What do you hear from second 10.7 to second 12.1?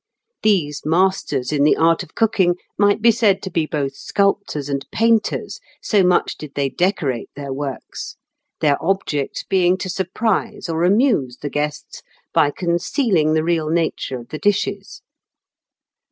amuse the guests